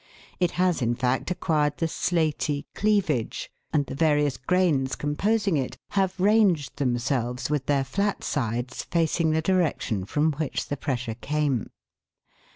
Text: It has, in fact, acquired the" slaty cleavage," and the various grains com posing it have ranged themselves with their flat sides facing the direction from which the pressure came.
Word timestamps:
It 0.39 0.49
has, 0.57 0.81
in 0.81 0.95
fact, 0.95 1.29
acquired 1.29 1.77
the" 1.77 1.85
slaty 2.01 2.65
cleavage," 2.73 3.51
and 3.71 3.85
the 3.85 3.93
various 3.93 4.35
grains 4.35 4.95
com 4.95 5.15
posing 5.15 5.57
it 5.57 5.77
have 5.91 6.19
ranged 6.19 6.77
themselves 6.77 7.51
with 7.51 7.67
their 7.67 7.83
flat 7.83 8.23
sides 8.23 8.81
facing 8.85 9.29
the 9.29 9.43
direction 9.43 10.05
from 10.05 10.31
which 10.33 10.69
the 10.69 10.75
pressure 10.75 11.13
came. 11.13 11.69